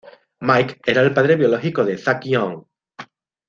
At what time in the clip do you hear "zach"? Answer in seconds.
1.95-2.23